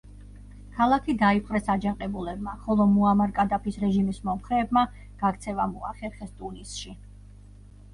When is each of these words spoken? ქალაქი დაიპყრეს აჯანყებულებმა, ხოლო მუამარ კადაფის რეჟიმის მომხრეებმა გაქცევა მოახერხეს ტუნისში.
ქალაქი 0.77 1.13
დაიპყრეს 1.23 1.69
აჯანყებულებმა, 1.73 2.57
ხოლო 2.65 2.89
მუამარ 2.95 3.37
კადაფის 3.37 3.79
რეჟიმის 3.85 4.25
მომხრეებმა 4.33 4.87
გაქცევა 5.25 5.73
მოახერხეს 5.79 6.39
ტუნისში. 6.43 7.01